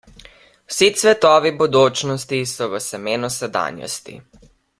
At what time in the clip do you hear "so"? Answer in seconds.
2.55-2.71